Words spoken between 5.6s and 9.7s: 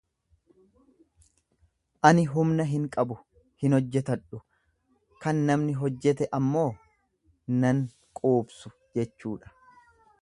hojjete ammoo nan quubsu jechuudha.